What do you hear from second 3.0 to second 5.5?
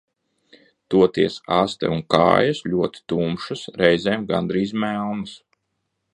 tumšas, reizēm gandrīz melnas.